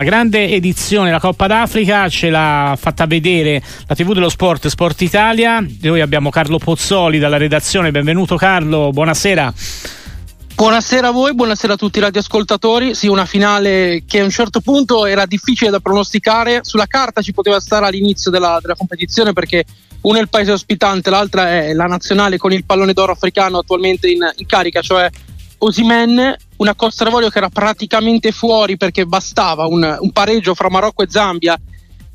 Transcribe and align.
La 0.00 0.08
grande 0.08 0.48
edizione 0.48 1.06
della 1.06 1.18
Coppa 1.18 1.48
d'Africa 1.48 2.08
ce 2.08 2.30
l'ha 2.30 2.78
fatta 2.78 3.06
vedere 3.06 3.60
la 3.84 3.96
TV 3.96 4.12
dello 4.14 4.28
Sport, 4.28 4.68
Sport 4.68 5.00
Italia. 5.00 5.58
Noi 5.80 6.00
abbiamo 6.00 6.30
Carlo 6.30 6.58
Pozzoli 6.58 7.18
dalla 7.18 7.36
redazione. 7.36 7.90
Benvenuto 7.90 8.36
Carlo, 8.36 8.92
buonasera. 8.92 9.52
Buonasera 10.54 11.08
a 11.08 11.10
voi, 11.10 11.34
buonasera 11.34 11.72
a 11.72 11.76
tutti 11.76 11.98
i 11.98 12.02
radioascoltatori. 12.02 12.94
Sì, 12.94 13.08
una 13.08 13.24
finale 13.24 14.04
che 14.06 14.20
a 14.20 14.22
un 14.22 14.30
certo 14.30 14.60
punto 14.60 15.04
era 15.04 15.26
difficile 15.26 15.70
da 15.72 15.80
pronosticare. 15.80 16.60
Sulla 16.62 16.86
carta 16.86 17.20
ci 17.20 17.32
poteva 17.32 17.58
stare 17.58 17.86
all'inizio 17.86 18.30
della, 18.30 18.58
della 18.60 18.76
competizione 18.76 19.32
perché 19.32 19.64
uno 20.02 20.16
è 20.18 20.20
il 20.20 20.28
paese 20.28 20.52
ospitante, 20.52 21.10
l'altra 21.10 21.50
è 21.50 21.72
la 21.72 21.86
nazionale 21.86 22.38
con 22.38 22.52
il 22.52 22.64
pallone 22.64 22.92
d'oro 22.92 23.10
africano 23.10 23.58
attualmente 23.58 24.08
in, 24.08 24.20
in 24.36 24.46
carica, 24.46 24.80
cioè 24.80 25.10
Osimen, 25.58 26.36
una 26.56 26.74
Costa 26.74 27.04
d'Avorio 27.04 27.30
che 27.30 27.38
era 27.38 27.48
praticamente 27.48 28.32
fuori 28.32 28.76
perché 28.76 29.06
bastava 29.06 29.66
un, 29.66 29.96
un 30.00 30.10
pareggio 30.12 30.54
fra 30.54 30.70
Marocco 30.70 31.02
e 31.02 31.10
Zambia 31.10 31.58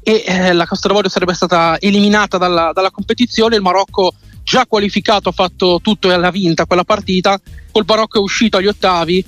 e 0.03 0.23
eh, 0.25 0.53
la 0.53 0.67
Costa 0.67 0.87
d'Avorio 0.87 1.09
sarebbe 1.09 1.33
stata 1.33 1.79
eliminata 1.79 2.37
dalla, 2.37 2.71
dalla, 2.73 2.91
competizione. 2.91 3.55
Il 3.55 3.61
Marocco 3.61 4.13
già 4.43 4.65
qualificato 4.65 5.29
ha 5.29 5.31
fatto 5.31 5.79
tutto 5.81 6.11
e 6.11 6.17
l'ha 6.17 6.29
vinta 6.29 6.65
quella 6.65 6.83
partita. 6.83 7.39
Col 7.71 7.85
Marocco 7.87 8.17
è 8.17 8.21
uscito 8.21 8.57
agli 8.57 8.67
ottavi. 8.67 9.25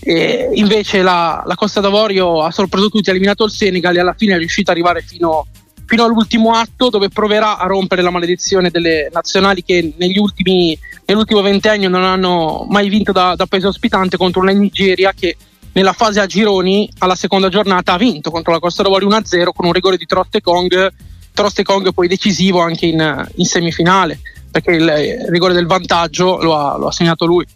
E 0.00 0.50
invece 0.54 1.02
la, 1.02 1.42
la 1.44 1.54
Costa 1.54 1.80
d'Avorio 1.80 2.42
ha 2.42 2.50
sorpreso 2.50 2.88
tutti, 2.88 3.08
ha 3.08 3.12
eliminato 3.12 3.44
il 3.44 3.50
Senegal 3.50 3.96
e 3.96 4.00
alla 4.00 4.14
fine 4.16 4.34
è 4.34 4.38
riuscita 4.38 4.70
ad 4.70 4.76
arrivare 4.76 5.02
fino, 5.02 5.46
fino 5.88 6.04
all'ultimo 6.04 6.52
atto 6.52 6.90
dove 6.90 7.08
proverà 7.08 7.56
a 7.56 7.66
rompere 7.66 8.02
la 8.02 8.10
maledizione 8.10 8.68
delle 8.68 9.08
nazionali 9.10 9.64
che 9.64 9.94
negli 9.96 10.18
ultimi, 10.18 10.78
nell'ultimo 11.06 11.40
ventennio 11.40 11.88
non 11.88 12.04
hanno 12.04 12.66
mai 12.68 12.90
vinto 12.90 13.10
da, 13.10 13.34
da 13.34 13.46
paese 13.46 13.68
ospitante 13.68 14.18
contro 14.18 14.42
una 14.42 14.52
Nigeria 14.52 15.14
che 15.18 15.34
nella 15.72 15.94
fase 15.94 16.20
a 16.20 16.26
gironi 16.26 16.90
alla 16.98 17.14
seconda 17.14 17.48
giornata 17.48 17.94
ha 17.94 17.96
vinto 17.96 18.30
contro 18.30 18.52
la 18.52 18.58
Costa 18.58 18.82
d'Avorio 18.82 19.08
1-0 19.08 19.48
con 19.54 19.64
un 19.64 19.72
rigore 19.72 19.96
di 19.96 20.04
Troste 20.04 20.42
Kong, 20.42 20.92
Troste 21.32 21.62
Kong 21.62 21.90
poi 21.94 22.06
decisivo 22.06 22.60
anche 22.60 22.84
in, 22.84 23.26
in 23.36 23.46
semifinale 23.46 24.20
perché 24.50 24.72
il, 24.72 24.82
il 24.82 25.30
rigore 25.30 25.54
del 25.54 25.66
vantaggio 25.66 26.36
lo 26.42 26.54
ha, 26.54 26.76
lo 26.76 26.88
ha 26.88 26.92
segnato 26.92 27.24
lui. 27.24 27.46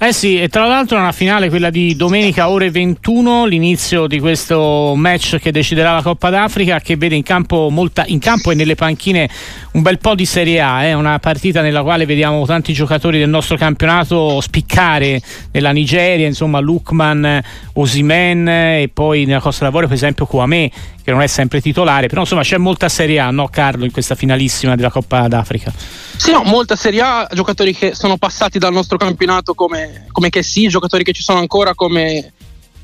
Eh 0.00 0.12
sì, 0.12 0.40
e 0.40 0.48
tra 0.48 0.66
l'altro 0.66 0.96
è 0.96 1.00
una 1.00 1.12
finale, 1.12 1.48
quella 1.48 1.70
di 1.70 1.96
domenica 1.96 2.48
ore 2.48 2.70
21, 2.70 3.46
l'inizio 3.46 4.06
di 4.06 4.20
questo 4.20 4.94
match 4.96 5.38
che 5.38 5.50
deciderà 5.50 5.94
la 5.94 6.02
Coppa 6.02 6.30
d'Africa, 6.30 6.78
che 6.80 6.96
vede 6.96 7.16
in 7.16 7.22
campo, 7.22 7.68
molta, 7.68 8.04
in 8.06 8.18
campo 8.20 8.50
e 8.50 8.54
nelle 8.54 8.74
panchine 8.74 9.28
un 9.72 9.82
bel 9.82 9.98
po' 9.98 10.14
di 10.14 10.24
Serie 10.24 10.60
A, 10.60 10.84
eh? 10.84 10.94
una 10.94 11.18
partita 11.18 11.62
nella 11.62 11.82
quale 11.82 12.06
vediamo 12.06 12.46
tanti 12.46 12.72
giocatori 12.72 13.18
del 13.18 13.28
nostro 13.28 13.56
campionato 13.56 14.40
spiccare 14.40 15.20
nella 15.52 15.70
Nigeria, 15.70 16.26
insomma 16.26 16.60
Lukman, 16.60 17.42
Osimen 17.74 18.48
e 18.48 18.90
poi 18.92 19.24
nella 19.24 19.40
Costa 19.40 19.64
d'Avorio 19.64 19.88
per 19.88 19.96
esempio 19.96 20.26
Kouame 20.26 20.70
che 21.08 21.14
non 21.14 21.22
è 21.22 21.26
sempre 21.26 21.62
titolare, 21.62 22.06
però 22.06 22.20
insomma 22.20 22.42
c'è 22.42 22.58
molta 22.58 22.90
Serie 22.90 23.18
A, 23.18 23.30
no 23.30 23.48
Carlo, 23.48 23.86
in 23.86 23.90
questa 23.90 24.14
finalissima 24.14 24.76
della 24.76 24.90
Coppa 24.90 25.26
d'Africa? 25.26 25.72
Sì, 26.18 26.32
no, 26.32 26.42
molta 26.42 26.76
Serie 26.76 27.00
A, 27.00 27.26
giocatori 27.32 27.74
che 27.74 27.94
sono 27.94 28.18
passati 28.18 28.58
dal 28.58 28.74
nostro 28.74 28.98
campionato 28.98 29.54
come, 29.68 30.06
come 30.10 30.30
che 30.30 30.42
sì, 30.42 30.66
giocatori 30.66 31.04
che 31.04 31.12
ci 31.12 31.22
sono 31.22 31.38
ancora 31.38 31.74
come 31.74 32.32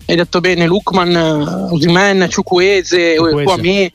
hai 0.06 0.16
detto 0.16 0.40
bene, 0.40 0.66
Lukman, 0.66 1.68
Osimen, 1.70 2.28
Ciucuese, 2.28 3.16
Kouame 3.16 3.92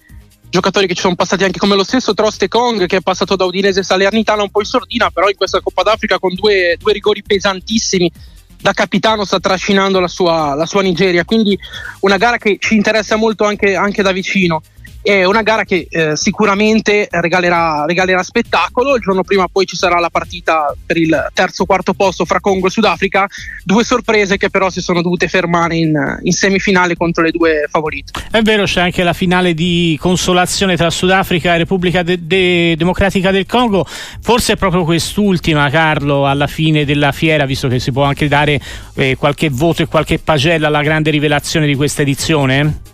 giocatori 0.49 0.87
che 0.87 0.95
ci 0.95 1.01
sono 1.01 1.13
passati 1.13 1.43
anche 1.43 1.59
come 1.59 1.75
lo 1.75 1.83
stesso 1.83 2.15
Troste 2.15 2.47
Kong 2.47 2.87
che 2.87 2.97
è 2.97 3.01
passato 3.01 3.35
da 3.35 3.45
Udinese 3.45 3.83
Salernitana 3.83 4.41
un 4.41 4.49
po' 4.49 4.61
in 4.61 4.65
sordina 4.65 5.11
però 5.11 5.29
in 5.29 5.35
questa 5.35 5.61
Coppa 5.61 5.83
d'Africa 5.83 6.17
con 6.17 6.33
due, 6.33 6.75
due 6.79 6.91
rigori 6.91 7.21
pesantissimi 7.21 8.11
da 8.59 8.73
capitano 8.73 9.25
sta 9.25 9.39
trascinando 9.39 9.99
la 9.99 10.07
sua, 10.07 10.53
la 10.53 10.65
sua, 10.65 10.81
Nigeria, 10.81 11.23
quindi 11.23 11.57
una 12.01 12.17
gara 12.17 12.37
che 12.37 12.57
ci 12.59 12.75
interessa 12.75 13.15
molto 13.15 13.45
anche, 13.45 13.75
anche 13.75 14.01
da 14.01 14.11
vicino. 14.11 14.61
È 15.01 15.23
una 15.23 15.43
gara 15.43 15.63
che 15.63 15.87
eh, 15.89 16.17
sicuramente 16.17 17.07
regalerà, 17.09 17.85
regalerà, 17.85 18.21
spettacolo. 18.21 18.95
Il 18.95 19.01
giorno 19.01 19.23
prima 19.23 19.47
poi 19.47 19.65
ci 19.65 19.77
sarà 19.77 19.97
la 19.97 20.09
partita 20.09 20.75
per 20.85 20.97
il 20.97 21.29
terzo 21.33 21.63
quarto 21.63 21.93
posto 21.93 22.25
fra 22.25 22.41
Congo 22.41 22.67
e 22.67 22.69
Sudafrica. 22.69 23.25
Due 23.63 23.83
sorprese 23.85 24.35
che 24.37 24.49
però 24.49 24.69
si 24.69 24.81
sono 24.81 25.01
dovute 25.01 25.29
fermare 25.29 25.77
in, 25.77 26.19
in 26.21 26.33
semifinale 26.33 26.97
contro 26.97 27.23
le 27.23 27.31
due 27.31 27.65
favorite. 27.69 28.11
È 28.29 28.41
vero, 28.41 28.65
c'è 28.65 28.81
anche 28.81 29.03
la 29.03 29.13
finale 29.13 29.53
di 29.53 29.97
consolazione 30.01 30.75
tra 30.75 30.89
Sudafrica 30.89 31.55
e 31.55 31.59
Repubblica 31.59 32.03
de- 32.03 32.27
de- 32.27 32.75
Democratica 32.75 33.31
del 33.31 33.45
Congo. 33.45 33.85
Forse 34.21 34.53
è 34.53 34.57
proprio 34.57 34.83
quest'ultima, 34.83 35.69
Carlo, 35.69 36.27
alla 36.27 36.47
fine 36.47 36.83
della 36.83 37.13
fiera, 37.13 37.45
visto 37.45 37.69
che 37.69 37.79
si 37.79 37.93
può 37.93 38.03
anche 38.03 38.27
dare 38.27 38.59
eh, 38.95 39.15
qualche 39.17 39.49
voto 39.49 39.81
e 39.81 39.85
qualche 39.87 40.19
pagella 40.19 40.67
alla 40.67 40.81
grande 40.81 41.09
rivelazione 41.09 41.65
di 41.65 41.75
questa 41.75 42.01
edizione? 42.01 42.88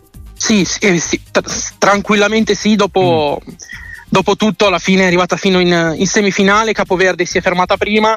Sì, 0.46 0.64
sì, 0.64 0.78
eh, 0.82 1.00
sì 1.00 1.20
tranquillamente 1.80 2.54
sì, 2.54 2.76
dopo, 2.76 3.42
mm. 3.44 3.54
dopo, 4.08 4.36
tutto 4.36 4.68
alla 4.68 4.78
fine 4.78 5.02
è 5.02 5.06
arrivata 5.08 5.38
fino 5.38 5.60
in, 5.60 5.96
in 5.98 6.06
semifinale, 6.06 6.72
Capoverde 6.72 7.26
si 7.26 7.40
è 7.40 7.42
fermata 7.42 7.78
prima 7.78 8.16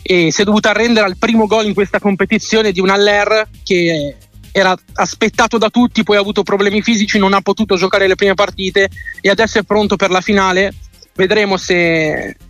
e 0.00 0.32
si 0.32 0.40
è 0.40 0.44
dovuta 0.44 0.70
arrendere 0.70 1.04
al 1.04 1.18
primo 1.18 1.46
gol 1.46 1.66
in 1.66 1.74
questa 1.74 1.98
competizione 1.98 2.72
di 2.72 2.80
un 2.80 2.88
Aller 2.88 3.46
che 3.62 4.16
era 4.52 4.74
aspettato 4.94 5.58
da 5.58 5.68
tutti, 5.68 6.02
poi 6.02 6.16
ha 6.16 6.20
avuto 6.20 6.42
problemi 6.42 6.80
fisici, 6.80 7.18
non 7.18 7.34
ha 7.34 7.42
potuto 7.42 7.76
giocare 7.76 8.06
le 8.06 8.14
prime 8.14 8.32
partite 8.32 8.88
e 9.20 9.28
adesso 9.28 9.58
è 9.58 9.62
pronto 9.62 9.96
per 9.96 10.08
la 10.08 10.22
finale. 10.22 10.72
Vedremo 11.14 11.58
se, 11.58 12.36
se 12.38 12.45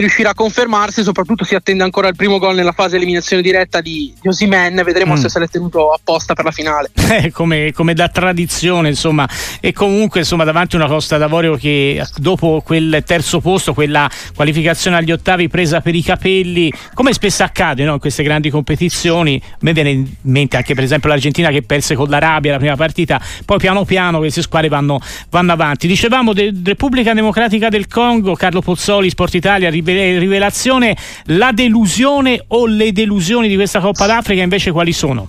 riuscirà 0.00 0.30
a 0.30 0.34
confermarsi, 0.34 1.02
soprattutto 1.02 1.44
si 1.44 1.54
attende 1.54 1.82
ancora 1.82 2.08
il 2.08 2.16
primo 2.16 2.38
gol 2.38 2.54
nella 2.54 2.72
fase 2.72 2.96
eliminazione 2.96 3.42
diretta 3.42 3.80
di, 3.80 4.12
Osimen, 4.24 4.82
vedremo 4.84 5.14
mm. 5.14 5.16
se 5.16 5.28
se 5.28 5.38
l'è 5.38 5.48
tenuto 5.48 5.90
apposta 5.92 6.34
per 6.34 6.44
la 6.44 6.50
finale. 6.50 6.90
Eh, 7.12 7.30
come, 7.30 7.72
come, 7.74 7.92
da 7.92 8.08
tradizione, 8.08 8.88
insomma, 8.88 9.28
e 9.60 9.74
comunque 9.74 10.20
insomma 10.20 10.44
davanti 10.44 10.76
a 10.76 10.78
una 10.78 10.88
Costa 10.88 11.18
d'Avorio 11.18 11.56
che 11.56 12.02
dopo 12.16 12.62
quel 12.64 13.02
terzo 13.04 13.40
posto, 13.40 13.74
quella 13.74 14.10
qualificazione 14.34 14.96
agli 14.96 15.12
ottavi 15.12 15.48
presa 15.48 15.82
per 15.82 15.94
i 15.94 16.02
capelli, 16.02 16.72
come 16.94 17.12
spesso 17.12 17.42
accade 17.42 17.84
no? 17.84 17.92
in 17.92 17.98
queste 17.98 18.22
grandi 18.22 18.48
competizioni, 18.48 19.40
a 19.44 19.56
me 19.60 19.74
viene 19.74 19.90
in 19.90 20.08
mente 20.22 20.56
anche 20.56 20.74
per 20.74 20.84
esempio 20.84 21.10
l'Argentina 21.10 21.50
che 21.50 21.62
perse 21.62 21.94
con 21.94 22.08
l'Arabia 22.08 22.52
la 22.52 22.58
prima 22.58 22.76
partita, 22.76 23.20
poi 23.44 23.58
piano 23.58 23.84
piano 23.84 24.18
queste 24.18 24.40
squadre 24.40 24.68
vanno, 24.70 24.98
vanno 25.28 25.52
avanti. 25.52 25.86
Dicevamo 25.86 26.32
de- 26.32 26.52
Repubblica 26.64 27.12
Democratica 27.12 27.68
del 27.68 27.88
Congo, 27.88 28.34
Carlo 28.34 28.62
Pozzoli, 28.62 29.10
Sport 29.10 29.34
Italia, 29.34 29.68
rivelazione 29.84 30.96
la 31.26 31.52
delusione 31.52 32.44
o 32.48 32.66
le 32.66 32.92
delusioni 32.92 33.48
di 33.48 33.54
questa 33.54 33.80
Coppa 33.80 34.06
d'Africa 34.06 34.42
invece 34.42 34.70
quali 34.70 34.92
sono? 34.92 35.26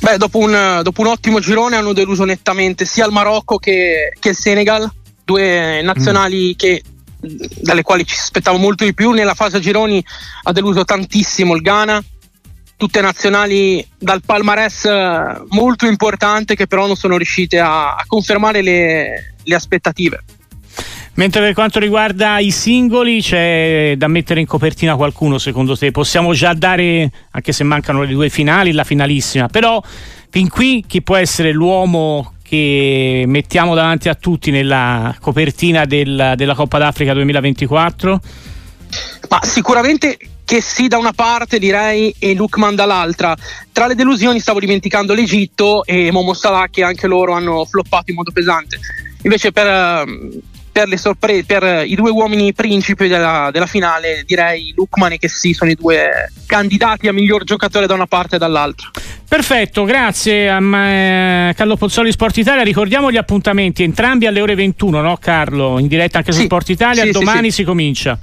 Beh, 0.00 0.16
dopo 0.16 0.38
un, 0.38 0.80
dopo 0.82 1.00
un 1.02 1.08
ottimo 1.08 1.40
girone 1.40 1.76
hanno 1.76 1.92
deluso 1.92 2.24
nettamente 2.24 2.84
sia 2.84 3.06
il 3.06 3.12
Marocco 3.12 3.58
che, 3.58 4.12
che 4.18 4.30
il 4.30 4.36
Senegal, 4.36 4.90
due 5.24 5.82
nazionali 5.82 6.50
mm. 6.50 6.56
che 6.56 6.82
dalle 7.20 7.82
quali 7.82 8.06
ci 8.06 8.16
aspettavo 8.18 8.56
molto 8.56 8.84
di 8.84 8.94
più. 8.94 9.10
Nella 9.10 9.34
fase 9.34 9.58
a 9.58 9.60
gironi 9.60 10.04
ha 10.44 10.52
deluso 10.52 10.84
tantissimo 10.84 11.54
il 11.54 11.62
Ghana, 11.62 12.02
tutte 12.76 13.00
nazionali 13.00 13.86
dal 13.98 14.22
palmarès 14.24 15.44
molto 15.48 15.86
importante 15.86 16.54
che 16.54 16.66
però 16.66 16.86
non 16.86 16.96
sono 16.96 17.16
riuscite 17.16 17.58
a, 17.58 17.94
a 17.94 18.04
confermare 18.06 18.62
le, 18.62 19.34
le 19.42 19.54
aspettative. 19.54 20.24
Mentre 21.14 21.40
per 21.40 21.54
quanto 21.54 21.78
riguarda 21.78 22.38
i 22.38 22.50
singoli 22.50 23.20
c'è 23.20 23.94
da 23.96 24.08
mettere 24.08 24.40
in 24.40 24.46
copertina 24.46 24.96
qualcuno 24.96 25.38
secondo 25.38 25.76
te? 25.76 25.90
Possiamo 25.90 26.32
già 26.32 26.54
dare, 26.54 27.10
anche 27.32 27.52
se 27.52 27.64
mancano 27.64 28.02
le 28.02 28.12
due 28.12 28.30
finali, 28.30 28.72
la 28.72 28.84
finalissima, 28.84 29.48
però 29.48 29.82
fin 30.30 30.48
qui 30.48 30.84
chi 30.86 31.02
può 31.02 31.16
essere 31.16 31.52
l'uomo 31.52 32.34
che 32.42 33.24
mettiamo 33.26 33.74
davanti 33.74 34.08
a 34.08 34.14
tutti 34.14 34.50
nella 34.50 35.14
copertina 35.20 35.84
del, 35.84 36.34
della 36.36 36.54
Coppa 36.54 36.78
d'Africa 36.78 37.12
2024? 37.12 38.20
Ma 39.28 39.40
sicuramente 39.42 40.16
che 40.50 40.60
sì 40.60 40.88
da 40.88 40.98
una 40.98 41.12
parte 41.12 41.60
direi 41.60 42.12
e 42.18 42.34
Lukman 42.34 42.74
dall'altra. 42.74 43.36
Tra 43.70 43.86
le 43.86 43.94
delusioni 43.94 44.40
stavo 44.40 44.58
dimenticando 44.58 45.14
l'Egitto 45.14 45.84
e 45.84 46.10
Momo 46.10 46.34
Salah 46.34 46.66
che 46.68 46.82
anche 46.82 47.06
loro 47.06 47.34
hanno 47.34 47.64
floppato 47.64 48.10
in 48.10 48.16
modo 48.16 48.32
pesante. 48.32 48.80
Invece 49.22 49.52
per, 49.52 50.04
per, 50.86 50.98
sorpre- 50.98 51.44
per 51.44 51.86
i 51.86 51.94
due 51.94 52.10
uomini 52.10 52.52
principi 52.52 53.08
della, 53.08 53.50
della, 53.52 53.66
finale, 53.66 54.22
direi 54.26 54.72
Lukman 54.74 55.12
e 55.12 55.18
che 55.18 55.28
sì, 55.28 55.52
sono 55.52 55.70
i 55.70 55.74
due 55.74 56.32
candidati 56.46 57.08
a 57.08 57.12
miglior 57.12 57.44
giocatore 57.44 57.86
da 57.86 57.94
una 57.94 58.06
parte 58.06 58.36
e 58.36 58.38
dall'altra. 58.38 58.90
Perfetto, 59.28 59.84
grazie 59.84 60.50
a 60.50 60.58
Carlo 61.54 61.76
Pozzoli 61.76 62.10
Sport 62.10 62.38
Italia. 62.38 62.62
Ricordiamo 62.62 63.10
gli 63.10 63.16
appuntamenti, 63.16 63.82
entrambi 63.82 64.26
alle 64.26 64.40
ore 64.40 64.54
21, 64.54 65.00
no 65.00 65.16
Carlo? 65.18 65.78
In 65.78 65.86
diretta 65.86 66.18
anche 66.18 66.32
su 66.32 66.42
Sport 66.42 66.68
Italia, 66.70 67.04
sì, 67.04 67.10
domani 67.10 67.50
sì, 67.50 67.58
si 67.58 67.64
comincia. 67.64 68.18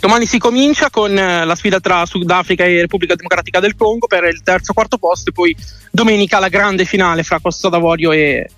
Domani 0.00 0.24
si 0.24 0.38
comincia 0.38 0.88
con 0.88 1.16
eh, 1.16 1.44
la 1.44 1.54
sfida 1.54 1.80
tra 1.80 2.06
Sudafrica 2.06 2.64
e 2.64 2.80
Repubblica 2.80 3.14
Democratica 3.14 3.60
del 3.60 3.76
Congo 3.76 4.06
per 4.06 4.24
il 4.24 4.42
terzo 4.42 4.72
quarto 4.72 4.96
posto 4.96 5.30
e 5.30 5.32
poi 5.32 5.54
domenica 5.90 6.38
la 6.38 6.48
grande 6.48 6.86
finale 6.86 7.22
fra 7.22 7.38
Costa 7.38 7.68
d'Avorio 7.68 8.12
e, 8.12 8.48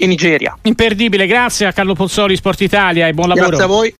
in 0.00 0.08
Nigeria. 0.08 0.56
Imperdibile, 0.62 1.26
grazie 1.26 1.66
a 1.66 1.72
Carlo 1.72 1.94
Pozzoli 1.94 2.36
Sport 2.36 2.60
Italia 2.60 3.06
e 3.06 3.12
buon 3.12 3.28
lavoro. 3.28 3.48
Grazie 3.48 3.64
a 3.64 3.68
voi. 3.68 3.88